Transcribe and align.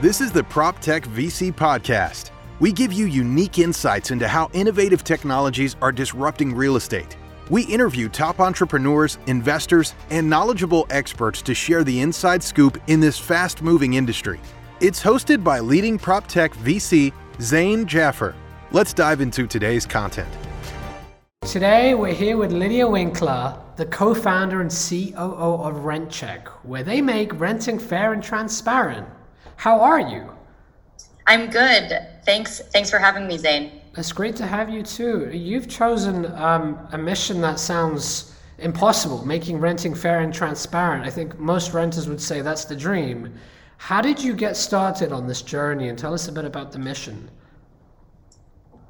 This 0.00 0.20
is 0.20 0.30
the 0.30 0.44
PropTech 0.44 1.06
VC 1.06 1.52
Podcast. 1.52 2.30
We 2.60 2.70
give 2.70 2.92
you 2.92 3.06
unique 3.06 3.58
insights 3.58 4.12
into 4.12 4.28
how 4.28 4.48
innovative 4.52 5.02
technologies 5.02 5.74
are 5.82 5.90
disrupting 5.90 6.54
real 6.54 6.76
estate. 6.76 7.16
We 7.50 7.64
interview 7.64 8.08
top 8.08 8.38
entrepreneurs, 8.38 9.18
investors, 9.26 9.96
and 10.10 10.30
knowledgeable 10.30 10.86
experts 10.90 11.42
to 11.42 11.52
share 11.52 11.82
the 11.82 12.00
inside 12.00 12.44
scoop 12.44 12.80
in 12.86 13.00
this 13.00 13.18
fast 13.18 13.60
moving 13.60 13.94
industry. 13.94 14.38
It's 14.80 15.02
hosted 15.02 15.42
by 15.42 15.58
leading 15.58 15.98
PropTech 15.98 16.50
VC 16.50 17.12
Zain 17.40 17.84
Jaffer. 17.84 18.36
Let's 18.70 18.92
dive 18.92 19.20
into 19.20 19.48
today's 19.48 19.84
content. 19.84 20.32
Today, 21.42 21.94
we're 21.94 22.14
here 22.14 22.36
with 22.36 22.52
Lydia 22.52 22.88
Winkler, 22.88 23.60
the 23.74 23.86
co 23.86 24.14
founder 24.14 24.60
and 24.60 24.70
COO 24.70 25.60
of 25.60 25.74
RentCheck, 25.82 26.46
where 26.62 26.84
they 26.84 27.02
make 27.02 27.40
renting 27.40 27.80
fair 27.80 28.12
and 28.12 28.22
transparent. 28.22 29.08
How 29.58 29.80
are 29.80 29.98
you? 29.98 30.22
I'm 31.26 31.50
good. 31.50 32.06
Thanks. 32.24 32.60
Thanks 32.72 32.90
for 32.90 32.98
having 32.98 33.26
me, 33.26 33.36
Zain. 33.36 33.80
It's 33.96 34.12
great 34.12 34.36
to 34.36 34.46
have 34.46 34.70
you 34.70 34.84
too. 34.84 35.30
You've 35.32 35.66
chosen 35.66 36.26
um, 36.36 36.78
a 36.92 36.98
mission 36.98 37.40
that 37.40 37.58
sounds 37.58 38.36
impossible, 38.58 39.26
making 39.26 39.58
renting 39.58 39.96
fair 39.96 40.20
and 40.20 40.32
transparent. 40.32 41.04
I 41.04 41.10
think 41.10 41.40
most 41.40 41.72
renters 41.72 42.08
would 42.08 42.20
say 42.20 42.40
that's 42.40 42.66
the 42.66 42.76
dream. 42.76 43.34
How 43.78 44.00
did 44.00 44.22
you 44.22 44.32
get 44.32 44.56
started 44.56 45.10
on 45.10 45.26
this 45.26 45.42
journey? 45.42 45.88
And 45.88 45.98
tell 45.98 46.14
us 46.14 46.28
a 46.28 46.32
bit 46.32 46.44
about 46.44 46.70
the 46.70 46.78
mission. 46.78 47.28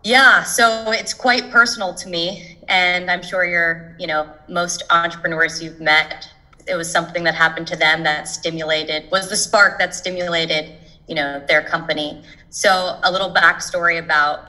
Yeah, 0.05 0.42
so 0.42 0.91
it's 0.91 1.14
quite 1.14 1.50
personal 1.50 1.94
to 1.94 2.10
me, 2.10 2.58
and 2.69 3.10
I'm 3.10 3.22
sure 3.22 3.46
you're, 3.46 3.96
you 3.98 4.06
know, 4.06 4.30
most 4.50 4.82
entrepreneurs 4.91 5.62
you've 5.62 5.80
met 5.80 6.30
it 6.68 6.77
was 6.77 6.90
something 6.90 7.24
that 7.24 7.34
happened 7.34 7.66
to 7.68 7.77
them 7.77 8.02
that 8.02 8.28
stimulated 8.28 9.10
was 9.10 9.28
the 9.28 9.36
spark 9.36 9.78
that 9.78 9.95
stimulated 9.95 10.72
you 11.06 11.14
know 11.14 11.42
their 11.48 11.62
company. 11.62 12.22
So 12.50 12.98
a 13.02 13.11
little 13.11 13.33
backstory 13.33 13.98
about 13.98 14.41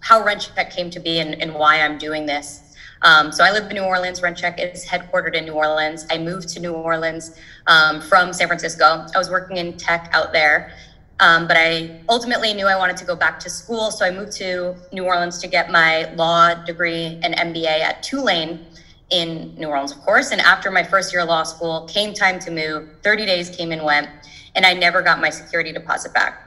how 0.00 0.24
RentCheck 0.24 0.70
came 0.70 0.90
to 0.90 1.00
be 1.00 1.18
and, 1.20 1.40
and 1.40 1.54
why 1.54 1.80
i'm 1.82 1.98
doing 1.98 2.26
this. 2.26 2.74
Um, 3.02 3.32
so 3.32 3.44
i 3.44 3.50
live 3.50 3.70
in 3.70 3.76
new 3.76 3.84
orleans. 3.84 4.20
RentCheck 4.20 4.74
is 4.74 4.84
headquartered 4.84 5.34
in 5.34 5.44
new 5.44 5.52
orleans. 5.52 6.06
I 6.10 6.18
moved 6.18 6.48
to 6.50 6.60
new 6.60 6.72
orleans 6.72 7.36
um, 7.66 8.00
from 8.00 8.32
san 8.32 8.46
francisco. 8.46 9.06
I 9.14 9.18
was 9.18 9.30
working 9.30 9.56
in 9.56 9.76
tech 9.76 10.10
out 10.12 10.32
there 10.32 10.72
um, 11.20 11.46
but 11.46 11.56
I 11.58 12.00
ultimately 12.08 12.54
knew 12.54 12.66
I 12.66 12.76
wanted 12.76 12.96
to 12.96 13.04
go 13.04 13.14
back 13.14 13.38
to 13.40 13.50
school. 13.50 13.90
So 13.90 14.06
I 14.06 14.10
moved 14.10 14.32
to 14.38 14.74
New 14.90 15.04
Orleans 15.04 15.38
to 15.40 15.46
get 15.48 15.70
my 15.70 16.10
law 16.14 16.54
degree 16.54 17.20
and 17.22 17.34
MBA 17.34 17.66
at 17.66 18.02
Tulane 18.02 18.64
in 19.10 19.54
New 19.56 19.68
Orleans, 19.68 19.92
of 19.92 20.00
course. 20.02 20.30
And 20.30 20.40
after 20.40 20.70
my 20.70 20.82
first 20.82 21.12
year 21.12 21.22
of 21.22 21.28
law 21.28 21.42
school, 21.42 21.86
came 21.86 22.14
time 22.14 22.38
to 22.40 22.50
move. 22.50 22.88
30 23.02 23.26
days 23.26 23.50
came 23.50 23.72
and 23.72 23.84
went, 23.84 24.08
and 24.54 24.64
I 24.64 24.72
never 24.74 25.02
got 25.02 25.20
my 25.20 25.30
security 25.30 25.72
deposit 25.72 26.14
back. 26.14 26.46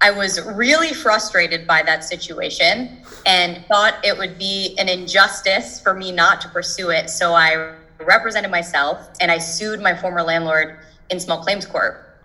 I 0.00 0.10
was 0.10 0.38
really 0.44 0.92
frustrated 0.92 1.66
by 1.66 1.82
that 1.82 2.04
situation 2.04 2.98
and 3.24 3.64
thought 3.66 3.94
it 4.04 4.18
would 4.18 4.38
be 4.38 4.76
an 4.78 4.88
injustice 4.88 5.80
for 5.80 5.94
me 5.94 6.12
not 6.12 6.42
to 6.42 6.48
pursue 6.50 6.90
it. 6.90 7.08
So 7.08 7.32
I 7.32 7.74
represented 7.98 8.50
myself 8.50 9.08
and 9.20 9.30
I 9.30 9.38
sued 9.38 9.80
my 9.80 9.94
former 9.96 10.22
landlord 10.22 10.78
in 11.08 11.18
small 11.18 11.42
claims 11.42 11.64
court. 11.64 12.20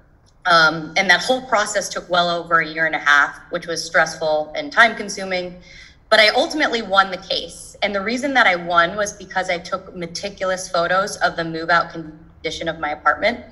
Um, 0.46 0.94
and 0.98 1.10
that 1.10 1.22
whole 1.22 1.42
process 1.44 1.88
took 1.88 2.10
well 2.10 2.30
over 2.30 2.60
a 2.60 2.68
year 2.68 2.86
and 2.86 2.96
a 2.96 3.00
half, 3.00 3.40
which 3.52 3.66
was 3.66 3.86
stressful 3.86 4.52
and 4.58 4.74
time 4.74 4.96
consuming. 4.96 5.62
But 6.10 6.20
I 6.20 6.30
ultimately 6.30 6.82
won 6.82 7.12
the 7.12 7.18
case 7.18 7.69
and 7.82 7.96
the 7.96 8.02
reason 8.02 8.34
that 8.34 8.48
I 8.48 8.56
won 8.56 8.96
was 8.96 9.14
because 9.14 9.50
I 9.50 9.58
took 9.58 9.96
meticulous 9.96 10.70
photos 10.70 11.18
of 11.18 11.36
the 11.36 11.44
move 11.44 11.70
out 11.70 11.92
condition 11.92 12.68
of 12.68 12.80
my 12.80 12.90
apartment. 12.92 13.46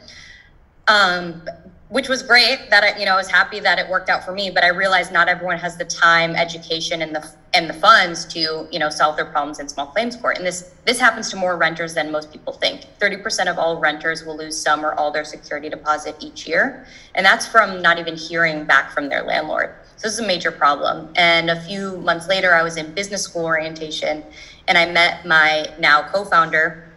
Um, 0.88 1.44
which 1.90 2.10
was 2.10 2.22
great 2.22 2.70
that 2.70 2.84
I, 2.84 3.00
you 3.00 3.06
know, 3.06 3.14
I 3.14 3.16
was 3.16 3.30
happy 3.30 3.62
that 3.62 3.80
it 3.80 3.88
worked 3.88 4.10
out 4.10 4.26
for 4.26 4.34
me, 4.34 4.50
but 4.50 4.64
I 4.64 4.68
realized 4.68 5.14
not 5.14 5.30
everyone 5.30 5.58
has 5.58 5.78
the 5.78 5.86
time, 5.86 6.36
education, 6.36 7.02
and 7.02 7.16
the 7.16 7.30
and 7.54 7.70
the 7.70 7.74
funds 7.74 8.26
to, 8.26 8.68
you 8.72 8.78
know, 8.78 8.90
solve 8.90 9.16
their 9.16 9.26
problems 9.26 9.60
in 9.60 9.70
small 9.70 9.88
claims 9.88 10.18
court. 10.18 10.38
And 10.38 10.46
this 10.46 10.74
this 10.86 11.00
happens 11.00 11.30
to 11.32 11.38
more 11.38 11.56
renters 11.56 11.94
than 11.94 12.12
most 12.12 12.32
people 12.32 12.54
think. 12.54 12.88
Thirty 13.00 13.18
percent 13.18 13.48
of 13.48 13.58
all 13.58 13.80
renters 13.80 14.26
will 14.26 14.38
lose 14.38 14.58
some 14.62 14.86
or 14.86 14.94
all 14.96 15.12
their 15.12 15.24
security 15.24 15.70
deposit 15.70 16.18
each 16.20 16.46
year, 16.46 16.86
and 17.16 17.26
that's 17.26 17.48
from 17.48 17.82
not 17.82 18.00
even 18.00 18.18
hearing 18.18 18.66
back 18.66 18.92
from 18.92 19.08
their 19.08 19.24
landlord. 19.24 19.74
So 19.98 20.08
this 20.08 20.14
is 20.14 20.20
a 20.20 20.28
major 20.28 20.52
problem. 20.52 21.10
And 21.16 21.50
a 21.50 21.60
few 21.60 21.98
months 21.98 22.28
later, 22.28 22.54
I 22.54 22.62
was 22.62 22.78
in 22.78 22.94
business 22.94 23.24
school 23.24 23.46
orientation 23.46 24.24
and 24.68 24.78
I 24.78 24.86
met 24.86 25.26
my 25.26 25.72
now 25.80 26.04
co 26.04 26.24
founder 26.24 26.88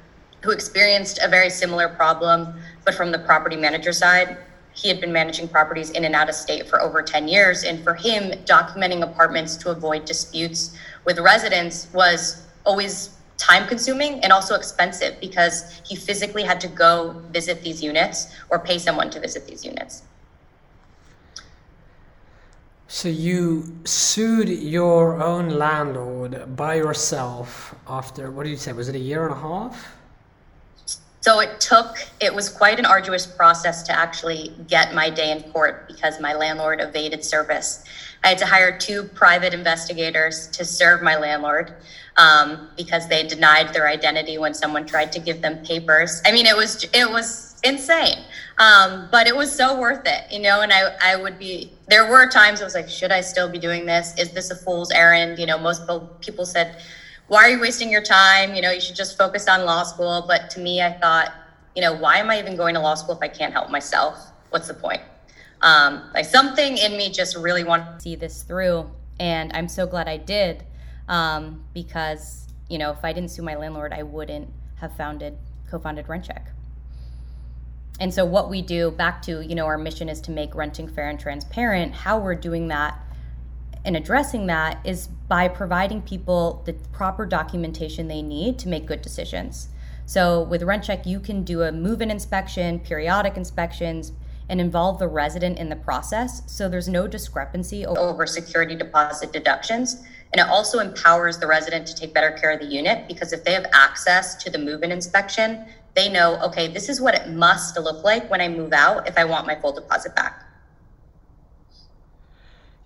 who 0.43 0.51
experienced 0.51 1.19
a 1.23 1.29
very 1.29 1.49
similar 1.49 1.89
problem, 1.89 2.61
but 2.85 2.95
from 2.95 3.11
the 3.11 3.19
property 3.19 3.57
manager 3.57 3.93
side. 3.93 4.37
He 4.73 4.89
had 4.89 5.01
been 5.01 5.13
managing 5.13 5.49
properties 5.49 5.91
in 5.91 6.05
and 6.05 6.15
out 6.15 6.29
of 6.29 6.35
state 6.35 6.69
for 6.69 6.81
over 6.81 7.03
10 7.03 7.27
years. 7.27 7.65
And 7.65 7.83
for 7.83 7.95
him, 7.95 8.31
documenting 8.45 9.03
apartments 9.03 9.57
to 9.59 9.71
avoid 9.71 10.05
disputes 10.05 10.77
with 11.05 11.19
residents 11.19 11.89
was 11.93 12.47
always 12.65 13.17
time 13.37 13.67
consuming 13.67 14.23
and 14.23 14.33
also 14.33 14.55
expensive 14.55 15.19
because 15.21 15.81
he 15.87 15.97
physically 15.97 16.45
had 16.45 16.61
to 16.61 16.69
go 16.69 17.21
visit 17.33 17.63
these 17.63 17.83
units 17.83 18.37
or 18.51 18.59
pay 18.59 18.79
someone 18.79 19.11
to 19.11 19.21
visit 19.21 19.47
these 19.47 19.65
units. 19.65 20.03
So 22.93 23.09
you 23.09 23.73
sued 23.85 24.49
your 24.49 25.23
own 25.23 25.51
landlord 25.51 26.57
by 26.57 26.75
yourself 26.75 27.73
after 27.87 28.33
what 28.33 28.43
did 28.43 28.51
you 28.51 28.57
say? 28.57 28.73
Was 28.73 28.89
it 28.89 28.97
a 28.97 28.99
year 28.99 29.29
and 29.29 29.33
a 29.33 29.39
half? 29.39 29.95
So 31.21 31.39
it 31.39 31.61
took 31.61 31.99
it 32.19 32.35
was 32.35 32.49
quite 32.49 32.81
an 32.81 32.87
arduous 32.87 33.27
process 33.27 33.85
to 33.85 33.93
actually 33.93 34.57
get 34.67 34.93
my 34.93 35.09
day 35.09 35.31
in 35.31 35.53
court 35.53 35.87
because 35.87 36.21
my 36.21 36.35
landlord 36.35 36.81
evaded 36.81 37.25
service. 37.25 37.85
I 38.25 38.31
had 38.31 38.39
to 38.39 38.47
hire 38.47 38.77
two 38.77 39.05
private 39.05 39.55
investigators 39.55 40.49
to 40.49 40.65
serve 40.65 41.01
my 41.01 41.17
landlord 41.17 41.75
um, 42.17 42.71
because 42.77 43.07
they 43.07 43.25
denied 43.25 43.73
their 43.73 43.87
identity 43.87 44.37
when 44.37 44.53
someone 44.53 44.85
tried 44.85 45.13
to 45.13 45.21
give 45.21 45.43
them 45.43 45.65
papers. 45.65 46.21
I 46.27 46.33
mean, 46.33 46.45
it 46.45 46.57
was 46.57 46.83
it 46.93 47.09
was 47.09 47.50
insane. 47.63 48.19
Um, 48.59 49.09
but 49.11 49.27
it 49.27 49.37
was 49.37 49.55
so 49.55 49.79
worth 49.79 50.07
it, 50.07 50.31
you 50.31 50.41
know. 50.41 50.61
And 50.61 50.73
I, 50.73 50.95
I 51.03 51.17
would 51.17 51.39
be. 51.39 51.73
There 51.89 52.09
were 52.11 52.29
times 52.29 52.61
I 52.61 52.65
was 52.65 52.75
like, 52.75 52.89
should 52.89 53.13
I 53.13 53.21
still 53.21 53.49
be 53.49 53.59
doing 53.59 53.87
this? 53.87 54.17
Is 54.19 54.33
this 54.33 54.51
a 54.51 54.57
fool's 54.57 54.91
errand? 54.91 55.39
You 55.39 55.47
know, 55.47 55.59
most 55.59 55.83
people 56.21 56.47
said, 56.47 56.81
why 57.29 57.45
are 57.45 57.51
you 57.51 57.61
wasting 57.61 57.91
your 57.91 58.03
time? 58.03 58.55
You 58.55 58.63
know, 58.63 58.71
you 58.71 58.81
should 58.81 58.97
just 58.97 59.17
focus 59.17 59.49
on 59.49 59.65
law 59.65 59.83
school. 59.85 60.25
But 60.27 60.51
to 60.51 60.61
me, 60.61 60.83
I 60.83 60.93
thought, 60.93 61.33
you 61.75 61.83
know, 61.83 61.95
why 61.95 62.19
am 62.19 62.31
I 62.31 62.39
even 62.39 62.57
going 62.57 62.75
to 62.75 62.81
law 62.81 62.95
school 62.95 63.15
if 63.15 63.23
I 63.23 63.29
can't 63.29 63.53
help 63.53 63.71
myself? 63.71 64.19
What's 64.51 64.69
the 64.69 64.75
point? 64.75 65.03
Um, 65.63 66.11
like 66.15 66.25
something 66.25 66.79
in 66.79 66.97
me 66.97 67.11
just 67.11 67.37
really 67.37 67.65
wanted 67.65 67.95
to 67.95 68.01
see 68.01 68.17
this 68.17 68.43
through, 68.43 68.91
and 69.19 69.53
I'm 69.53 69.69
so 69.69 69.87
glad 69.87 70.09
I 70.09 70.17
did 70.17 70.65
um, 71.09 71.63
because 71.75 72.47
you 72.71 72.79
know, 72.79 72.93
if 72.93 73.05
I 73.05 73.13
didn't 73.13 73.31
sue 73.31 73.43
my 73.43 73.57
landlord, 73.57 73.93
I 73.93 74.05
wouldn't 74.05 74.49
have 74.77 74.97
founded 74.97 75.37
co-founded 75.71 76.07
RentCheck. 76.07 76.47
And 78.01 78.13
so 78.13 78.25
what 78.25 78.49
we 78.49 78.63
do 78.63 78.91
back 78.91 79.21
to, 79.23 79.47
you 79.47 79.55
know, 79.55 79.67
our 79.67 79.77
mission 79.77 80.09
is 80.09 80.21
to 80.23 80.31
make 80.31 80.55
renting 80.55 80.89
fair 80.89 81.11
and 81.11 81.21
transparent. 81.21 81.93
How 81.93 82.19
we're 82.19 82.35
doing 82.35 82.69
that 82.69 82.99
and 83.85 83.97
addressing 83.97 84.47
that 84.47 84.81
is 84.85 85.07
by 85.29 85.49
providing 85.49 86.03
people 86.03 86.63
the 86.65 86.73
proper 86.93 87.27
documentation 87.27 88.09
they 88.09 88.23
need 88.23 88.59
to 88.61 88.69
make 88.69 88.87
good 88.87 89.03
decisions. 89.03 89.69
So 90.07 90.43
with 90.43 90.63
RentCheck, 90.63 91.07
you 91.07 91.21
can 91.21 91.45
do 91.45 91.63
a 91.63 91.71
move-in 91.71 92.11
inspection, 92.11 92.81
periodic 92.81 93.37
inspections, 93.37 94.13
and 94.51 94.61
involve 94.61 94.99
the 94.99 95.09
resident 95.09 95.59
in 95.59 95.69
the 95.69 95.77
process. 95.77 96.43
So 96.47 96.69
there's 96.69 96.89
no 96.89 97.07
discrepancy 97.07 97.87
over 97.87 98.27
security 98.27 98.75
deposit 98.75 99.33
deductions. 99.33 100.05
And 100.33 100.41
it 100.41 100.49
also 100.49 100.81
empowers 100.81 101.39
the 101.39 101.47
resident 101.47 101.87
to 101.87 101.95
take 101.95 102.13
better 102.13 102.33
care 102.33 102.51
of 102.51 102.61
the 102.61 102.67
unit 102.67 103.09
because 103.09 103.33
if 103.33 103.45
they 103.45 103.53
have 103.53 103.67
access 103.73 104.35
to 104.43 104.51
the 104.51 104.59
move-in 104.59 104.93
inspection, 104.93 105.65
they 105.95 106.09
know, 106.09 106.41
okay, 106.43 106.69
this 106.69 106.89
is 106.89 107.01
what 107.01 107.15
it 107.15 107.31
must 107.31 107.79
look 107.79 108.05
like 108.05 108.31
when 108.31 108.41
I 108.41 108.49
move 108.49 108.73
out 108.73 109.09
if 109.09 109.17
I 109.17 109.25
want 109.25 109.47
my 109.47 109.55
full 109.55 109.73
deposit 109.73 110.15
back. 110.15 110.45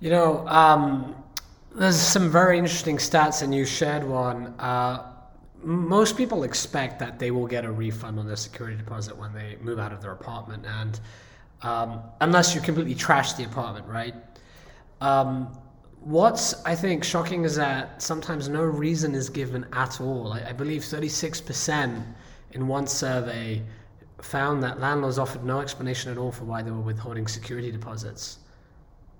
You 0.01 0.11
know, 0.11 0.47
um, 0.49 1.15
there's 1.75 1.97
some 1.97 2.31
very 2.31 2.59
interesting 2.59 2.99
stats, 2.99 3.43
and 3.43 3.55
you 3.55 3.65
shared 3.65 4.05
one. 4.05 4.55
Uh, 4.59 5.11
most 5.63 6.17
people 6.17 6.45
expect 6.45 6.99
that 6.99 7.19
they 7.19 7.31
will 7.31 7.47
get 7.47 7.65
a 7.65 7.73
refund 7.73 8.19
on 8.19 8.27
their 8.27 8.37
security 8.37 8.77
deposit 8.77 9.17
when 9.17 9.33
they 9.33 9.57
move 9.61 9.79
out 9.79 9.93
of 9.93 10.03
their 10.03 10.13
apartment, 10.13 10.65
and 10.67 11.01
um, 11.63 12.01
unless 12.21 12.55
you 12.55 12.61
completely 12.61 12.95
trash 12.95 13.35
the 13.35 13.45
apartment, 13.45 13.87
right? 13.87 14.15
Um, 15.01 15.57
what's 16.01 16.55
I 16.65 16.75
think 16.75 17.05
shocking 17.05 17.45
is 17.45 17.57
that 17.57 18.03
sometimes 18.03 18.49
no 18.49 18.63
reason 18.63 19.15
is 19.15 19.29
given 19.29 19.67
at 19.73 20.01
all. 20.01 20.33
I, 20.33 20.49
I 20.49 20.53
believe 20.53 20.85
36 20.85 21.41
percent 21.41 22.05
in 22.53 22.69
one 22.69 22.87
survey 22.87 23.63
found 24.23 24.63
that 24.63 24.81
landlords 24.81 25.19
offered 25.19 25.45
no 25.45 25.61
explanation 25.61 26.11
at 26.11 26.19
all 26.19 26.33
for 26.33 26.45
why 26.45 26.63
they 26.63 26.71
were 26.71 26.81
withholding 26.81 27.27
security 27.27 27.71
deposits. 27.71 28.39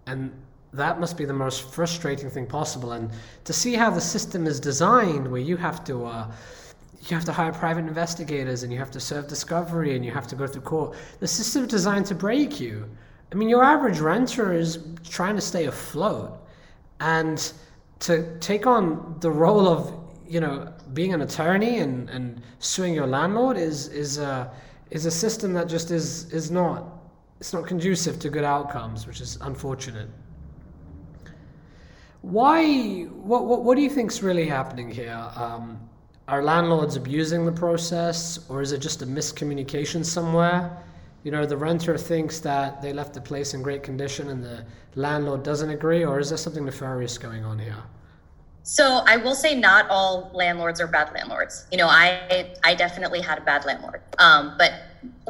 And 0.07 0.33
that 0.73 0.99
must 0.99 1.17
be 1.17 1.25
the 1.25 1.35
most 1.35 1.73
frustrating 1.73 2.31
thing 2.31 2.47
possible. 2.47 2.93
And 2.93 3.11
to 3.45 3.53
see 3.53 3.75
how 3.75 3.91
the 3.91 4.01
system 4.01 4.47
is 4.47 4.59
designed, 4.59 5.31
where 5.31 5.41
you 5.41 5.57
have 5.57 5.85
to 5.85 6.07
uh, 6.07 6.33
you 7.03 7.15
have 7.15 7.25
to 7.25 7.33
hire 7.33 7.53
private 7.53 7.87
investigators 7.87 8.63
and 8.63 8.73
you 8.73 8.79
have 8.79 8.91
to 8.93 9.01
serve 9.01 9.29
discovery 9.29 9.95
and 9.97 10.05
you 10.05 10.11
have 10.11 10.27
to 10.29 10.37
go 10.37 10.47
through 10.47 10.63
court. 10.63 10.97
The 11.21 11.29
system 11.29 11.65
is 11.65 11.69
designed 11.69 12.07
to 12.07 12.15
break 12.15 12.61
you. 12.61 12.89
I 13.33 13.35
mean, 13.37 13.49
your 13.49 13.65
average 13.65 13.99
renter 13.99 14.53
is 14.53 14.79
trying 15.03 15.35
to 15.35 15.41
stay 15.41 15.67
afloat, 15.67 16.39
and 17.01 17.53
to 18.01 18.39
take 18.39 18.67
on 18.67 19.17
the 19.21 19.31
role 19.31 19.67
of 19.67 19.93
you 20.29 20.41
know 20.41 20.73
being 20.93 21.13
an 21.13 21.23
attorney 21.23 21.79
and, 21.79 22.09
and 22.11 22.41
suing 22.59 22.95
your 22.95 23.07
landlord 23.07 23.57
is 23.57 23.89
is 23.89 24.19
a 24.19 24.53
is 24.91 25.07
a 25.07 25.11
system 25.11 25.53
that 25.55 25.69
just 25.69 25.91
is 25.91 26.33
is 26.33 26.51
not 26.51 26.95
it's 27.41 27.53
not 27.53 27.67
conducive 27.67 28.19
to 28.21 28.31
good 28.31 28.45
outcomes, 28.45 29.07
which 29.07 29.21
is 29.21 29.37
unfortunate. 29.41 30.09
Why? 32.23 33.03
What 33.03 33.47
what, 33.47 33.65
what 33.65 33.75
do 33.75 33.83
you 33.83 33.91
think's 33.91 34.23
really 34.23 34.47
happening 34.47 34.91
here? 34.91 35.21
Um, 35.35 35.81
are 36.29 36.43
landlords 36.43 36.97
abusing 36.97 37.45
the 37.45 37.53
process, 37.53 38.39
or 38.49 38.63
is 38.63 38.73
it 38.73 38.79
just 38.79 39.03
a 39.03 39.07
miscommunication 39.07 40.05
somewhere? 40.05 40.77
You 41.23 41.31
know, 41.31 41.47
the 41.47 41.57
renter 41.57 41.97
thinks 41.99 42.41
that 42.41 42.81
they 42.83 42.93
left 42.93 43.15
the 43.15 43.21
place 43.21 43.55
in 43.55 43.63
great 43.63 43.83
condition, 43.83 44.31
and 44.31 44.43
the 44.43 44.65
landlord 44.95 45.43
doesn't 45.43 45.71
agree, 45.71 46.05
or 46.05 46.19
is 46.19 46.31
there 46.31 46.39
something 46.39 46.65
nefarious 46.65 47.19
going 47.19 47.45
on 47.45 47.59
here? 47.59 47.83
So 48.63 49.03
I 49.07 49.19
will 49.19 49.35
say 49.35 49.55
not 49.55 49.91
all 49.91 50.31
landlords 50.33 50.81
are 50.81 50.87
bad 50.87 51.13
landlords. 51.13 51.67
You 51.71 51.77
know, 51.77 51.87
I 51.87 52.55
I 52.65 52.75
definitely 52.75 53.21
had 53.21 53.37
a 53.37 53.43
bad 53.43 53.67
landlord. 53.67 54.01
Um, 54.19 54.55
but 54.57 54.73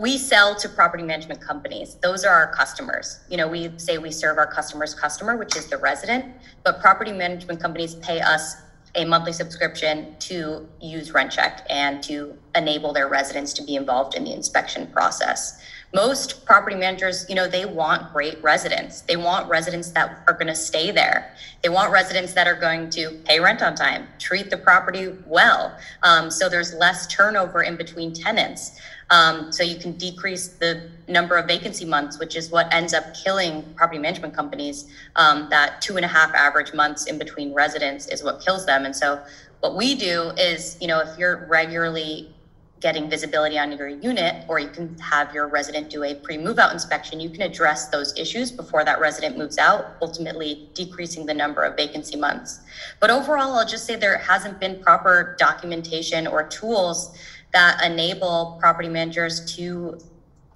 we 0.00 0.18
sell 0.18 0.54
to 0.54 0.68
property 0.68 1.02
management 1.02 1.40
companies. 1.40 1.96
Those 1.96 2.24
are 2.24 2.32
our 2.32 2.52
customers. 2.52 3.18
You 3.28 3.36
know, 3.36 3.48
we 3.48 3.72
say 3.76 3.98
we 3.98 4.12
serve 4.12 4.38
our 4.38 4.46
customer's 4.46 4.94
customer, 4.94 5.36
which 5.36 5.56
is 5.56 5.68
the 5.68 5.78
resident, 5.78 6.26
but 6.62 6.80
property 6.80 7.10
management 7.10 7.60
companies 7.60 7.96
pay 7.96 8.20
us 8.20 8.54
a 8.94 9.04
monthly 9.04 9.32
subscription 9.32 10.14
to 10.20 10.68
use 10.80 11.10
RentCheck 11.10 11.62
and 11.68 12.02
to 12.04 12.36
enable 12.54 12.92
their 12.92 13.08
residents 13.08 13.52
to 13.54 13.62
be 13.62 13.74
involved 13.76 14.14
in 14.14 14.24
the 14.24 14.32
inspection 14.32 14.86
process 14.86 15.60
most 15.94 16.44
property 16.44 16.74
managers, 16.74 17.24
you 17.28 17.36
know, 17.36 17.46
they 17.46 17.64
want 17.64 18.12
great 18.12 18.42
residents. 18.42 19.02
They 19.02 19.16
want 19.16 19.48
residents 19.48 19.92
that 19.92 20.24
are 20.26 20.34
going 20.34 20.48
to 20.48 20.54
stay 20.54 20.90
there. 20.90 21.32
They 21.62 21.68
want 21.68 21.92
residents 21.92 22.34
that 22.34 22.48
are 22.48 22.56
going 22.56 22.90
to 22.90 23.12
pay 23.24 23.38
rent 23.38 23.62
on 23.62 23.76
time, 23.76 24.08
treat 24.18 24.50
the 24.50 24.56
property 24.56 25.14
well. 25.24 25.76
Um, 26.02 26.32
so 26.32 26.48
there's 26.48 26.74
less 26.74 27.06
turnover 27.06 27.62
in 27.62 27.76
between 27.76 28.12
tenants. 28.12 28.80
Um, 29.10 29.52
so 29.52 29.62
you 29.62 29.76
can 29.76 29.92
decrease 29.92 30.48
the 30.48 30.90
number 31.06 31.36
of 31.36 31.46
vacancy 31.46 31.84
months, 31.84 32.18
which 32.18 32.34
is 32.34 32.50
what 32.50 32.72
ends 32.74 32.92
up 32.92 33.14
killing 33.14 33.62
property 33.76 34.00
management 34.00 34.34
companies. 34.34 34.90
Um, 35.14 35.48
that 35.50 35.80
two 35.80 35.96
and 35.96 36.04
a 36.04 36.08
half 36.08 36.34
average 36.34 36.74
months 36.74 37.06
in 37.06 37.18
between 37.18 37.54
residents 37.54 38.08
is 38.08 38.24
what 38.24 38.40
kills 38.40 38.66
them. 38.66 38.84
And 38.84 38.96
so 38.96 39.22
what 39.60 39.76
we 39.76 39.94
do 39.94 40.30
is, 40.36 40.76
you 40.80 40.88
know, 40.88 41.00
if 41.00 41.16
you're 41.18 41.46
regularly 41.46 42.33
getting 42.84 43.08
visibility 43.08 43.58
on 43.58 43.72
your 43.72 43.88
unit, 43.88 44.44
or 44.46 44.58
you 44.58 44.68
can 44.68 44.94
have 44.98 45.32
your 45.32 45.48
resident 45.48 45.88
do 45.88 46.04
a 46.04 46.14
pre 46.16 46.36
move 46.36 46.58
out 46.58 46.70
inspection. 46.70 47.18
You 47.18 47.30
can 47.30 47.40
address 47.40 47.88
those 47.88 48.12
issues 48.18 48.52
before 48.52 48.84
that 48.84 49.00
resident 49.00 49.38
moves 49.38 49.56
out, 49.56 49.96
ultimately 50.02 50.68
decreasing 50.74 51.24
the 51.24 51.32
number 51.32 51.62
of 51.62 51.76
vacancy 51.78 52.16
months. 52.16 52.60
But 53.00 53.08
overall, 53.08 53.54
I'll 53.54 53.66
just 53.66 53.86
say 53.86 53.96
there 53.96 54.18
hasn't 54.18 54.60
been 54.60 54.82
proper 54.82 55.34
documentation 55.38 56.26
or 56.26 56.46
tools 56.46 57.16
that 57.54 57.82
enable 57.82 58.58
property 58.60 58.90
managers 58.90 59.56
to 59.56 59.98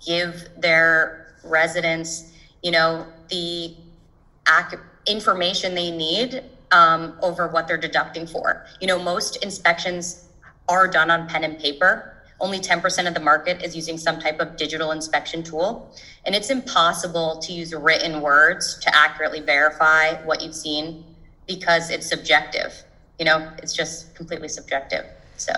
give 0.05 0.49
their 0.59 1.35
residents, 1.43 2.35
you 2.63 2.73
know, 2.73 3.07
the 3.31 3.75
ac- 4.47 4.77
information 5.07 5.75
they 5.75 5.91
need 5.91 6.45
um, 6.73 7.15
over 7.23 7.49
what 7.49 7.67
they're 7.67 7.79
deducting 7.79 8.27
for. 8.27 8.67
You 8.83 8.87
know, 8.87 8.99
most 8.99 9.43
inspections 9.43 10.29
are 10.69 10.87
done 10.87 11.11
on 11.11 11.27
pen 11.27 11.45
and 11.45 11.59
paper. 11.59 12.18
Only 12.41 12.61
10% 12.61 13.09
of 13.09 13.15
the 13.15 13.21
market 13.21 13.63
is 13.63 13.75
using 13.75 13.99
some 13.99 14.21
type 14.21 14.39
of 14.39 14.57
digital 14.57 14.93
inspection 14.93 15.43
tool. 15.43 15.93
And 16.25 16.35
it's 16.35 16.51
impossible 16.51 17.39
to 17.39 17.53
use 17.53 17.75
written 17.75 18.21
words 18.21 18.79
to 18.81 18.95
accurately 18.95 19.41
verify 19.41 20.15
what 20.25 20.43
you've 20.43 20.55
seen 20.55 21.05
because 21.47 21.91
it's 21.91 22.07
subjective. 22.07 22.85
You 23.19 23.25
know, 23.25 23.51
it's 23.59 23.75
just 23.75 24.15
completely 24.15 24.49
subjective. 24.49 25.05
So, 25.37 25.53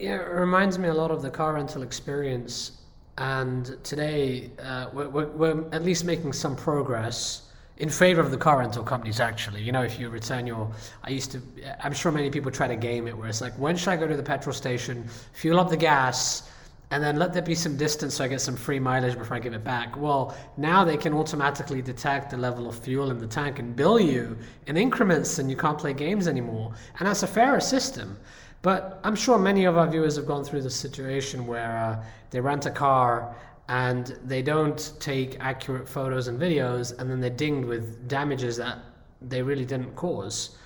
yeah, 0.00 0.16
it 0.16 0.28
reminds 0.28 0.78
me 0.78 0.88
a 0.88 0.94
lot 0.94 1.12
of 1.12 1.22
the 1.22 1.30
car 1.30 1.54
rental 1.54 1.82
experience. 1.82 2.72
And 3.16 3.76
today, 3.84 4.50
uh, 4.60 4.86
we're, 4.92 5.08
we're, 5.08 5.28
we're 5.28 5.64
at 5.70 5.84
least 5.84 6.04
making 6.04 6.32
some 6.32 6.56
progress 6.56 7.42
in 7.76 7.90
favor 7.90 8.20
of 8.20 8.30
the 8.30 8.36
car 8.36 8.58
rental 8.58 8.84
companies 8.84 9.20
actually. 9.20 9.62
You 9.62 9.72
know 9.72 9.82
if 9.82 9.98
you 9.98 10.08
return 10.08 10.46
your 10.46 10.70
i 11.02 11.10
used 11.10 11.32
to 11.32 11.42
i'm 11.82 11.92
sure 11.92 12.12
many 12.12 12.30
people 12.30 12.50
try 12.50 12.68
to 12.68 12.76
game 12.76 13.08
it 13.08 13.16
where 13.16 13.28
it's 13.28 13.40
like 13.40 13.54
when 13.58 13.76
should 13.76 13.88
i 13.88 13.96
go 13.96 14.06
to 14.06 14.16
the 14.16 14.22
petrol 14.22 14.52
station 14.52 15.06
fuel 15.32 15.58
up 15.58 15.70
the 15.70 15.76
gas 15.76 16.48
and 16.90 17.02
then 17.02 17.16
let 17.16 17.32
there 17.32 17.42
be 17.42 17.54
some 17.54 17.76
distance 17.76 18.14
so 18.14 18.24
i 18.24 18.28
get 18.28 18.40
some 18.40 18.56
free 18.56 18.78
mileage 18.78 19.18
before 19.18 19.36
i 19.36 19.40
give 19.40 19.54
it 19.54 19.64
back? 19.64 19.96
Well 19.96 20.36
now 20.56 20.84
they 20.84 20.96
can 20.96 21.12
automatically 21.14 21.82
detect 21.82 22.30
the 22.30 22.36
level 22.36 22.68
of 22.68 22.78
fuel 22.78 23.10
in 23.10 23.18
the 23.18 23.26
tank 23.26 23.58
and 23.58 23.74
bill 23.74 23.98
you 23.98 24.36
in 24.66 24.76
increments 24.76 25.38
and 25.38 25.50
you 25.50 25.56
can't 25.56 25.78
play 25.78 25.92
games 25.92 26.28
anymore. 26.28 26.72
And 26.98 27.08
that's 27.08 27.24
a 27.24 27.26
fairer 27.26 27.60
system. 27.60 28.16
But 28.62 29.00
i'm 29.02 29.16
sure 29.16 29.38
many 29.38 29.64
of 29.64 29.76
our 29.76 29.88
viewers 29.88 30.14
have 30.16 30.26
gone 30.26 30.44
through 30.44 30.62
the 30.62 30.70
situation 30.70 31.46
where 31.46 31.76
uh, 31.76 32.04
they 32.30 32.40
rent 32.40 32.66
a 32.66 32.70
car 32.70 33.34
and 33.68 34.18
they 34.24 34.42
don't 34.42 34.92
take 35.00 35.38
accurate 35.40 35.88
photos 35.88 36.28
and 36.28 36.38
videos, 36.38 36.98
and 36.98 37.10
then 37.10 37.20
they're 37.20 37.30
dinged 37.30 37.66
with 37.66 38.06
damages 38.08 38.56
that 38.58 38.78
they 39.22 39.42
really 39.42 39.64
didn't 39.64 39.94
cause. 39.96 40.56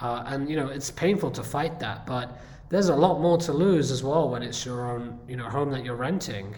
Uh, 0.00 0.24
and 0.26 0.50
you 0.50 0.56
know 0.56 0.68
it's 0.68 0.90
painful 0.90 1.30
to 1.30 1.42
fight 1.42 1.78
that, 1.78 2.06
but 2.06 2.40
there's 2.68 2.88
a 2.88 2.96
lot 2.96 3.20
more 3.20 3.38
to 3.38 3.52
lose 3.52 3.90
as 3.90 4.02
well 4.02 4.28
when 4.28 4.42
it's 4.42 4.64
your 4.64 4.90
own 4.90 5.18
you 5.28 5.36
know 5.36 5.48
home 5.48 5.70
that 5.70 5.84
you're 5.84 5.96
renting. 5.96 6.54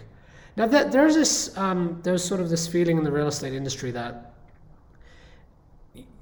Now 0.57 0.67
that 0.67 0.91
there's 0.91 1.15
this 1.15 1.57
um, 1.57 1.99
there's 2.03 2.23
sort 2.23 2.41
of 2.41 2.49
this 2.49 2.67
feeling 2.67 2.97
in 2.97 3.03
the 3.03 3.11
real 3.11 3.27
estate 3.27 3.53
industry 3.53 3.91
that 3.91 4.34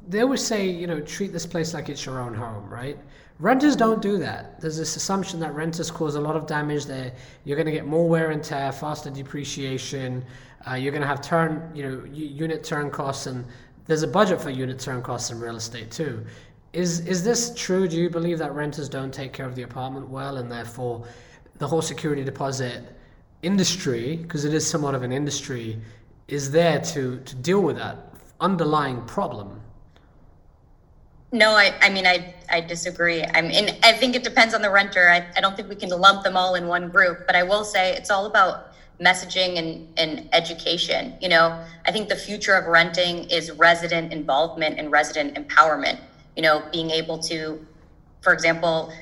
they 0.08 0.22
always 0.22 0.46
say 0.46 0.68
you 0.68 0.88
know 0.88 1.00
treat 1.00 1.32
this 1.32 1.46
place 1.46 1.74
like 1.74 1.90
it's 1.90 2.06
your 2.06 2.20
own 2.20 2.34
home, 2.34 2.70
right? 2.70 2.98
Renters 3.40 3.76
don't 3.76 4.02
do 4.02 4.18
that. 4.20 4.62
There's 4.62 4.78
this 4.78 4.96
assumption 4.96 5.40
that 5.40 5.54
renters 5.56 5.90
cause 5.90 6.16
a 6.16 6.22
lot 6.22 6.36
of 6.36 6.46
damage. 6.46 6.86
There, 6.86 7.12
you're 7.46 7.58
going 7.58 7.66
to 7.66 7.72
get 7.72 7.86
more 7.86 8.08
wear 8.08 8.32
and 8.32 8.44
tear, 8.44 8.72
faster 8.72 9.10
depreciation. 9.10 10.24
Uh, 10.70 10.76
you're 10.76 10.92
going 10.92 11.02
to 11.02 11.08
have 11.08 11.22
turn, 11.22 11.70
you 11.74 11.84
know, 11.84 12.06
unit 12.14 12.64
turn 12.64 12.90
costs, 12.92 13.26
and 13.26 13.44
there's 13.86 14.04
a 14.04 14.08
budget 14.08 14.40
for 14.40 14.50
unit 14.50 14.80
turn 14.80 15.02
costs 15.02 15.32
in 15.32 15.40
real 15.40 15.56
estate 15.56 15.92
too. 15.92 16.24
Is 16.74 17.02
is 17.02 17.24
this 17.24 17.54
true? 17.56 17.88
Do 17.88 17.98
you 17.98 18.10
believe 18.10 18.40
that 18.40 18.54
renters 18.54 18.88
don't 18.88 19.14
take 19.14 19.34
care 19.34 19.46
of 19.46 19.56
the 19.56 19.64
apartment 19.64 20.10
well, 20.10 20.38
and 20.38 20.52
therefore 20.52 21.06
the 21.58 21.68
whole 21.68 21.82
security 21.82 22.24
deposit 22.24 22.96
industry, 23.42 24.18
because 24.18 24.46
it 24.46 24.54
is 24.54 24.66
somewhat 24.66 24.96
of 24.96 25.04
an 25.04 25.12
industry, 25.12 25.80
is 26.28 26.52
there 26.52 26.80
to 26.80 27.20
to 27.20 27.36
deal 27.36 27.62
with 27.62 27.78
that 27.78 28.14
underlying 28.40 29.02
problem? 29.06 29.60
No, 31.34 31.56
I, 31.56 31.74
I 31.82 31.90
mean, 31.90 32.06
I, 32.06 32.36
I 32.48 32.62
disagree. 32.62 33.24
I 33.24 33.42
mean, 33.42 33.72
I 33.82 33.94
think 33.94 34.16
it 34.16 34.24
depends 34.24 34.54
on 34.54 34.62
the 34.62 34.70
renter. 34.70 35.10
I, 35.10 35.26
I 35.36 35.42
don't 35.42 35.56
think 35.56 35.68
we 35.68 35.76
can 35.76 35.90
lump 35.90 36.24
them 36.24 36.38
all 36.38 36.54
in 36.54 36.68
one 36.68 36.90
group, 36.90 37.26
but 37.26 37.36
I 37.36 37.42
will 37.42 37.64
say 37.64 37.92
it's 37.94 38.12
all 38.12 38.28
about 38.28 38.72
messaging 39.02 39.58
and, 39.58 39.88
and 39.98 40.30
education. 40.32 41.16
You 41.20 41.30
know, 41.30 41.66
I 41.88 41.92
think 41.92 42.08
the 42.08 42.16
future 42.16 42.54
of 42.54 42.68
renting 42.68 43.32
is 43.32 43.52
resident 43.54 44.14
involvement 44.14 44.78
and 44.78 44.92
resident 44.92 45.36
empowerment. 45.36 46.00
You 46.36 46.44
know, 46.44 46.62
being 46.72 46.92
able 46.92 47.18
to, 47.24 47.66
for 48.22 48.32
example, 48.32 48.94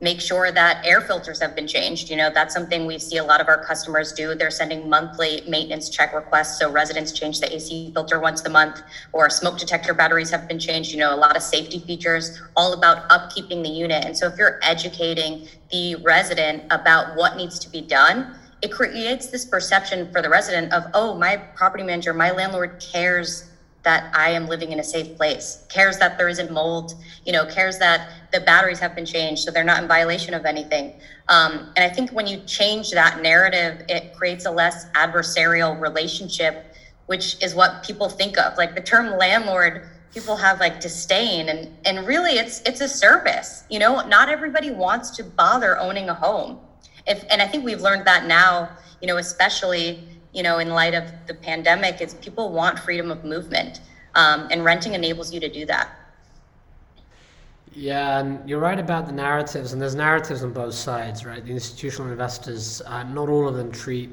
make 0.00 0.20
sure 0.20 0.50
that 0.50 0.84
air 0.84 1.00
filters 1.02 1.40
have 1.40 1.54
been 1.54 1.66
changed. 1.66 2.08
You 2.08 2.16
know, 2.16 2.30
that's 2.32 2.54
something 2.54 2.86
we 2.86 2.98
see 2.98 3.18
a 3.18 3.24
lot 3.24 3.40
of 3.40 3.48
our 3.48 3.62
customers 3.62 4.12
do. 4.12 4.34
They're 4.34 4.50
sending 4.50 4.88
monthly 4.88 5.42
maintenance 5.46 5.90
check 5.90 6.14
requests. 6.14 6.58
So 6.58 6.70
residents 6.70 7.12
change 7.12 7.40
the 7.40 7.54
AC 7.54 7.90
filter 7.92 8.18
once 8.18 8.44
a 8.46 8.50
month, 8.50 8.82
or 9.12 9.28
smoke 9.28 9.58
detector 9.58 9.92
batteries 9.92 10.30
have 10.30 10.48
been 10.48 10.58
changed. 10.58 10.92
You 10.92 10.98
know, 10.98 11.14
a 11.14 11.16
lot 11.16 11.36
of 11.36 11.42
safety 11.42 11.80
features, 11.80 12.40
all 12.56 12.72
about 12.72 13.08
upkeeping 13.10 13.62
the 13.62 13.68
unit. 13.68 14.04
And 14.06 14.16
so 14.16 14.26
if 14.26 14.38
you're 14.38 14.58
educating 14.62 15.46
the 15.70 15.96
resident 15.96 16.64
about 16.70 17.16
what 17.16 17.36
needs 17.36 17.58
to 17.58 17.68
be 17.68 17.82
done, 17.82 18.36
it 18.62 18.72
creates 18.72 19.28
this 19.28 19.44
perception 19.44 20.10
for 20.12 20.22
the 20.22 20.28
resident 20.28 20.72
of, 20.72 20.84
oh, 20.94 21.14
my 21.14 21.36
property 21.36 21.82
manager, 21.82 22.12
my 22.12 22.30
landlord 22.30 22.80
cares 22.80 23.49
that 23.82 24.14
I 24.14 24.30
am 24.30 24.46
living 24.46 24.72
in 24.72 24.80
a 24.80 24.84
safe 24.84 25.16
place, 25.16 25.64
cares 25.68 25.98
that 25.98 26.18
there 26.18 26.28
isn't 26.28 26.50
mold, 26.50 26.94
you 27.24 27.32
know, 27.32 27.46
cares 27.46 27.78
that 27.78 28.08
the 28.32 28.40
batteries 28.40 28.78
have 28.78 28.94
been 28.94 29.06
changed 29.06 29.42
so 29.42 29.50
they're 29.50 29.64
not 29.64 29.82
in 29.82 29.88
violation 29.88 30.34
of 30.34 30.44
anything. 30.44 30.94
Um, 31.28 31.72
and 31.76 31.84
I 31.84 31.88
think 31.88 32.10
when 32.10 32.26
you 32.26 32.38
change 32.40 32.90
that 32.90 33.22
narrative, 33.22 33.84
it 33.88 34.14
creates 34.14 34.44
a 34.44 34.50
less 34.50 34.86
adversarial 34.90 35.80
relationship, 35.80 36.74
which 37.06 37.42
is 37.42 37.54
what 37.54 37.82
people 37.82 38.08
think 38.08 38.38
of. 38.38 38.58
Like 38.58 38.74
the 38.74 38.82
term 38.82 39.16
landlord, 39.16 39.88
people 40.12 40.36
have 40.36 40.60
like 40.60 40.80
disdain 40.80 41.48
and 41.48 41.74
and 41.84 42.06
really 42.06 42.32
it's 42.32 42.60
it's 42.62 42.80
a 42.80 42.88
service. 42.88 43.64
You 43.70 43.78
know, 43.78 44.06
not 44.06 44.28
everybody 44.28 44.70
wants 44.70 45.10
to 45.12 45.24
bother 45.24 45.78
owning 45.78 46.08
a 46.08 46.14
home. 46.14 46.58
If 47.06 47.24
and 47.30 47.40
I 47.40 47.46
think 47.46 47.64
we've 47.64 47.80
learned 47.80 48.06
that 48.06 48.26
now, 48.26 48.68
you 49.00 49.06
know, 49.06 49.16
especially 49.16 50.06
you 50.32 50.42
know, 50.42 50.58
in 50.58 50.70
light 50.70 50.94
of 50.94 51.04
the 51.26 51.34
pandemic, 51.34 52.00
is 52.00 52.14
people 52.14 52.50
want 52.52 52.78
freedom 52.78 53.10
of 53.10 53.24
movement, 53.24 53.80
um, 54.14 54.48
and 54.50 54.64
renting 54.64 54.94
enables 54.94 55.32
you 55.32 55.40
to 55.40 55.48
do 55.48 55.66
that. 55.66 55.88
Yeah, 57.72 58.18
and 58.18 58.48
you're 58.48 58.60
right 58.60 58.78
about 58.78 59.06
the 59.06 59.12
narratives, 59.12 59.72
and 59.72 59.80
there's 59.80 59.94
narratives 59.94 60.42
on 60.42 60.52
both 60.52 60.74
sides, 60.74 61.24
right? 61.24 61.44
The 61.44 61.52
institutional 61.52 62.10
investors, 62.10 62.82
uh, 62.86 63.04
not 63.04 63.28
all 63.28 63.46
of 63.46 63.54
them 63.54 63.70
treat 63.70 64.10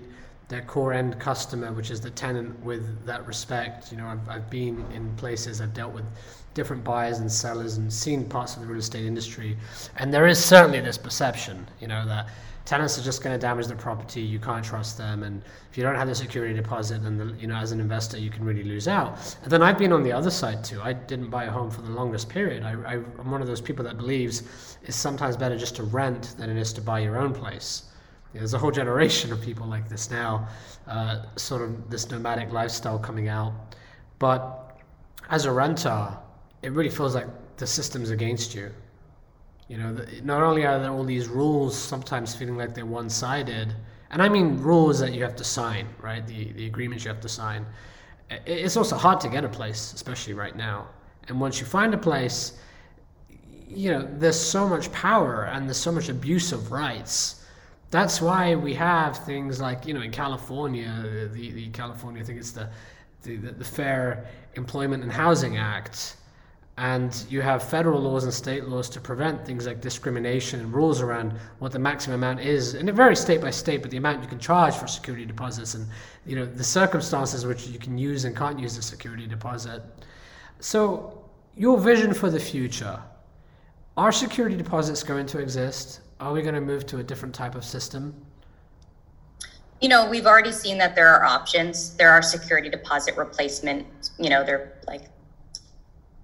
their 0.47 0.61
core 0.61 0.93
end 0.93 1.19
customer, 1.19 1.73
which 1.73 1.89
is 1.89 1.99
the 1.99 2.11
tenant, 2.11 2.57
with 2.63 3.05
that 3.05 3.25
respect. 3.25 3.91
You 3.91 3.97
know, 3.97 4.07
I've, 4.07 4.29
I've 4.29 4.49
been 4.49 4.85
in 4.93 5.13
places, 5.15 5.59
I've 5.59 5.73
dealt 5.73 5.93
with 5.93 6.05
different 6.53 6.83
buyers 6.83 7.19
and 7.19 7.31
sellers 7.31 7.77
and 7.77 7.91
seen 7.91 8.25
parts 8.25 8.55
of 8.55 8.61
the 8.61 8.67
real 8.67 8.79
estate 8.79 9.05
industry, 9.05 9.57
and 9.97 10.13
there 10.13 10.27
is 10.27 10.43
certainly 10.43 10.79
this 10.79 10.97
perception, 10.97 11.67
you 11.81 11.87
know, 11.87 12.05
that 12.07 12.27
tenants 12.67 12.99
are 12.99 13.01
just 13.01 13.23
going 13.23 13.33
to 13.33 13.39
damage 13.39 13.65
the 13.65 13.75
property. 13.75 14.21
You 14.21 14.37
can't 14.37 14.63
trust 14.63 14.97
them, 14.97 15.23
and 15.23 15.41
if 15.71 15.77
you 15.77 15.83
don't 15.83 15.95
have 15.95 16.07
the 16.07 16.13
security 16.13 16.53
deposit, 16.53 17.01
then 17.01 17.17
the, 17.17 17.33
you 17.39 17.47
know, 17.47 17.55
as 17.55 17.71
an 17.71 17.79
investor, 17.79 18.19
you 18.19 18.29
can 18.29 18.45
really 18.45 18.63
lose 18.63 18.87
out. 18.87 19.17
And 19.41 19.51
then 19.51 19.63
I've 19.63 19.77
been 19.79 19.93
on 19.93 20.03
the 20.03 20.11
other 20.11 20.29
side 20.29 20.63
too. 20.63 20.79
I 20.83 20.93
didn't 20.93 21.29
buy 21.29 21.45
a 21.45 21.51
home 21.51 21.71
for 21.71 21.81
the 21.81 21.91
longest 21.91 22.29
period. 22.29 22.63
I, 22.63 22.73
I, 22.73 22.93
I'm 22.93 23.31
one 23.31 23.41
of 23.41 23.47
those 23.47 23.61
people 23.61 23.83
that 23.85 23.97
believes 23.97 24.43
it's 24.83 24.97
sometimes 24.97 25.35
better 25.35 25.57
just 25.57 25.75
to 25.77 25.83
rent 25.83 26.35
than 26.37 26.49
it 26.49 26.57
is 26.57 26.71
to 26.73 26.81
buy 26.81 26.99
your 26.99 27.17
own 27.17 27.33
place 27.33 27.87
there's 28.33 28.53
a 28.53 28.57
whole 28.57 28.71
generation 28.71 29.31
of 29.31 29.41
people 29.41 29.65
like 29.65 29.89
this 29.89 30.11
now, 30.11 30.47
uh, 30.87 31.23
sort 31.35 31.61
of 31.61 31.89
this 31.89 32.09
nomadic 32.09 32.51
lifestyle 32.51 32.99
coming 32.99 33.27
out. 33.27 33.53
But 34.19 34.79
as 35.29 35.45
a 35.45 35.51
renter, 35.51 36.17
it 36.61 36.71
really 36.71 36.89
feels 36.89 37.15
like 37.15 37.27
the 37.57 37.67
system's 37.67 38.09
against 38.09 38.53
you. 38.53 38.71
You 39.67 39.77
know, 39.77 40.05
not 40.23 40.43
only 40.43 40.65
are 40.65 40.79
there 40.79 40.91
all 40.91 41.03
these 41.03 41.27
rules 41.27 41.77
sometimes 41.77 42.33
feeling 42.35 42.57
like 42.57 42.73
they're 42.73 42.85
one 42.85 43.09
sided, 43.09 43.73
and 44.09 44.21
I 44.21 44.29
mean 44.29 44.61
rules 44.61 44.99
that 44.99 45.13
you 45.13 45.23
have 45.23 45.35
to 45.35 45.43
sign, 45.43 45.87
right? 46.01 46.25
The, 46.25 46.53
the 46.53 46.65
agreements 46.65 47.03
you 47.03 47.09
have 47.09 47.21
to 47.21 47.29
sign. 47.29 47.65
It's 48.45 48.77
also 48.77 48.95
hard 48.95 49.19
to 49.21 49.29
get 49.29 49.43
a 49.43 49.49
place, 49.49 49.93
especially 49.93 50.33
right 50.33 50.55
now. 50.55 50.87
And 51.27 51.39
once 51.41 51.59
you 51.59 51.65
find 51.65 51.93
a 51.93 51.97
place, 51.97 52.53
you 53.67 53.91
know, 53.91 54.07
there's 54.17 54.39
so 54.39 54.67
much 54.67 54.91
power 54.93 55.45
and 55.45 55.67
there's 55.67 55.77
so 55.77 55.91
much 55.91 56.07
abuse 56.07 56.51
of 56.53 56.71
rights 56.71 57.37
that's 57.89 58.21
why 58.21 58.55
we 58.55 58.73
have 58.73 59.17
things 59.25 59.61
like 59.61 59.85
you 59.85 59.93
know 59.93 60.01
in 60.01 60.11
California, 60.11 61.29
the, 61.31 61.51
the 61.51 61.69
California 61.69 62.21
I 62.21 62.25
think 62.25 62.39
it's 62.39 62.51
the, 62.51 62.69
the 63.23 63.37
the 63.37 63.63
Fair 63.63 64.25
Employment 64.55 65.03
and 65.03 65.11
Housing 65.11 65.57
Act, 65.57 66.17
and 66.77 67.25
you 67.29 67.41
have 67.41 67.63
federal 67.63 67.99
laws 67.99 68.23
and 68.23 68.33
state 68.33 68.65
laws 68.65 68.87
to 68.89 69.01
prevent 69.01 69.43
things 69.43 69.65
like 69.65 69.81
discrimination 69.81 70.59
and 70.59 70.71
rules 70.71 71.01
around 71.01 71.33
what 71.57 71.71
the 71.71 71.79
maximum 71.79 72.23
amount 72.23 72.39
is, 72.39 72.75
and 72.75 72.87
it 72.87 72.93
varies 72.93 73.19
state 73.19 73.41
by 73.41 73.49
state, 73.49 73.81
but 73.81 73.89
the 73.89 73.97
amount 73.97 74.21
you 74.21 74.29
can 74.29 74.39
charge 74.39 74.75
for 74.75 74.85
security 74.85 75.25
deposits 75.25 75.73
and 75.73 75.87
you 76.25 76.35
know 76.35 76.45
the 76.45 76.63
circumstances 76.63 77.45
which 77.45 77.67
you 77.67 77.79
can 77.79 77.97
use 77.97 78.25
and 78.25 78.35
can't 78.35 78.59
use 78.59 78.77
a 78.77 78.81
security 78.81 79.25
deposit. 79.25 79.81
So 80.59 81.23
your 81.55 81.79
vision 81.79 82.13
for 82.13 82.29
the 82.29 82.39
future. 82.39 83.01
Are 83.97 84.11
security 84.11 84.55
deposits 84.55 85.01
going 85.01 85.25
to 85.25 85.39
exist? 85.39 86.01
Are 86.19 86.31
we 86.31 86.43
going 86.43 86.53
to 86.53 86.61
move 86.61 86.85
to 86.85 86.99
a 86.99 87.03
different 87.03 87.33
type 87.33 87.55
of 87.55 87.65
system? 87.65 88.13
You 89.81 89.89
know, 89.89 90.07
we've 90.07 90.27
already 90.27 90.51
seen 90.51 90.77
that 90.77 90.93
there 90.93 91.07
are 91.07 91.23
options. 91.23 91.95
There 91.95 92.11
are 92.11 92.21
security 92.21 92.69
deposit 92.69 93.17
replacement. 93.17 93.87
You 94.19 94.29
know, 94.29 94.43
they're 94.43 94.77
like 94.85 95.09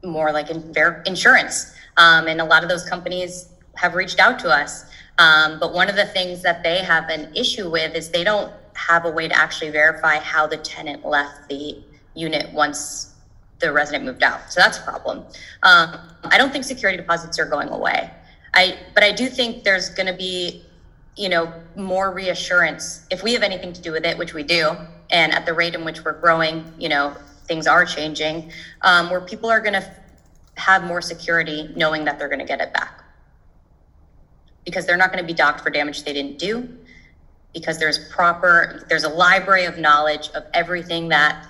more 0.03 0.31
like 0.31 0.49
in, 0.49 0.73
insurance, 1.05 1.73
um, 1.97 2.27
and 2.27 2.41
a 2.41 2.45
lot 2.45 2.63
of 2.63 2.69
those 2.69 2.87
companies 2.87 3.49
have 3.75 3.95
reached 3.95 4.19
out 4.19 4.39
to 4.39 4.49
us. 4.49 4.85
Um, 5.19 5.59
but 5.59 5.73
one 5.73 5.89
of 5.89 5.95
the 5.95 6.05
things 6.05 6.41
that 6.41 6.63
they 6.63 6.79
have 6.79 7.09
an 7.09 7.35
issue 7.35 7.69
with 7.69 7.95
is 7.95 8.09
they 8.09 8.23
don't 8.23 8.51
have 8.75 9.05
a 9.05 9.11
way 9.11 9.27
to 9.27 9.35
actually 9.35 9.69
verify 9.69 10.17
how 10.17 10.47
the 10.47 10.57
tenant 10.57 11.05
left 11.05 11.47
the 11.49 11.83
unit 12.15 12.51
once 12.51 13.13
the 13.59 13.71
resident 13.71 14.03
moved 14.03 14.23
out. 14.23 14.51
So 14.51 14.59
that's 14.59 14.79
a 14.79 14.81
problem. 14.81 15.19
Um, 15.63 15.99
I 16.25 16.37
don't 16.37 16.51
think 16.51 16.65
security 16.65 16.97
deposits 16.97 17.39
are 17.39 17.45
going 17.45 17.69
away. 17.69 18.09
I, 18.53 18.77
but 18.93 19.03
I 19.03 19.11
do 19.11 19.27
think 19.27 19.63
there's 19.63 19.89
going 19.89 20.07
to 20.07 20.13
be, 20.13 20.63
you 21.15 21.29
know, 21.29 21.51
more 21.75 22.11
reassurance 22.11 23.05
if 23.09 23.23
we 23.23 23.33
have 23.33 23.43
anything 23.43 23.73
to 23.73 23.81
do 23.81 23.91
with 23.91 24.05
it, 24.05 24.17
which 24.17 24.33
we 24.33 24.43
do, 24.43 24.71
and 25.11 25.31
at 25.31 25.45
the 25.45 25.53
rate 25.53 25.75
in 25.75 25.85
which 25.85 26.03
we're 26.03 26.19
growing, 26.19 26.71
you 26.77 26.89
know, 26.89 27.15
things 27.45 27.67
are 27.67 27.85
changing, 27.85 28.51
um, 28.81 29.09
where 29.09 29.21
people 29.21 29.49
are 29.49 29.59
going 29.59 29.73
to 29.73 29.95
have 30.55 30.83
more 30.83 31.01
security 31.01 31.71
knowing 31.75 32.05
that 32.05 32.19
they're 32.19 32.27
going 32.27 32.39
to 32.39 32.45
get 32.45 32.61
it 32.61 32.73
back. 32.73 33.03
Because 34.65 34.85
they're 34.85 34.97
not 34.97 35.11
going 35.11 35.23
to 35.23 35.27
be 35.27 35.33
docked 35.33 35.61
for 35.61 35.69
damage 35.69 36.03
they 36.03 36.13
didn't 36.13 36.39
do 36.39 36.69
because 37.53 37.77
there's 37.77 38.09
proper 38.09 38.85
there's 38.89 39.03
a 39.03 39.09
library 39.09 39.65
of 39.65 39.77
knowledge 39.77 40.29
of 40.29 40.43
everything 40.53 41.09
that 41.09 41.47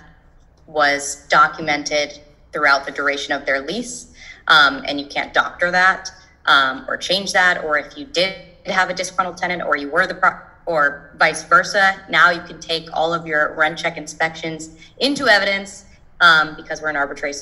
was 0.66 1.26
documented 1.28 2.20
throughout 2.52 2.84
the 2.84 2.92
duration 2.92 3.32
of 3.32 3.46
their 3.46 3.60
lease 3.60 4.12
um, 4.48 4.82
and 4.86 5.00
you 5.00 5.06
can't 5.06 5.32
doctor 5.32 5.70
that 5.70 6.10
um, 6.46 6.84
or 6.88 6.96
change 6.96 7.32
that, 7.32 7.64
or 7.64 7.78
if 7.78 7.96
you 7.96 8.04
did 8.04 8.34
have 8.66 8.90
a 8.90 8.94
disgruntled 8.94 9.36
tenant 9.36 9.62
or 9.62 9.76
you 9.76 9.90
were 9.90 10.06
the 10.06 10.14
pro- 10.14 10.38
or 10.66 11.14
vice 11.18 11.44
versa, 11.44 12.00
now 12.08 12.30
you 12.30 12.40
can 12.42 12.60
take 12.60 12.88
all 12.92 13.12
of 13.12 13.26
your 13.26 13.54
RentCheck 13.56 13.96
inspections 13.96 14.76
into 14.98 15.28
evidence 15.28 15.84
um, 16.20 16.56
because 16.56 16.80
we're 16.80 16.88
an 16.88 16.96
arbitrary 16.96 17.34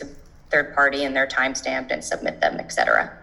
third 0.51 0.75
party 0.75 1.05
and 1.05 1.15
they're 1.15 1.27
time 1.27 1.55
stamped 1.55 1.91
and 1.91 2.03
submit 2.03 2.41
them, 2.41 2.57
et 2.59 2.73
cetera. 2.73 3.17